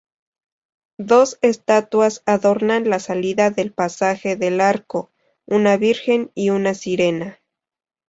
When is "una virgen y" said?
5.45-6.49